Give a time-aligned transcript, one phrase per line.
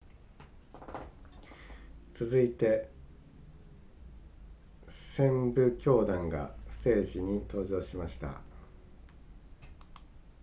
[2.13, 2.89] 続いて
[4.87, 8.41] 旋舞教団がステージに登場しました